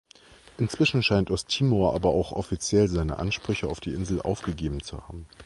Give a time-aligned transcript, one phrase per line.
[0.57, 5.27] Inzwischen scheint Osttimor aber auch offiziell seine Ansprüche auf die Insel aufgegeben zu haben.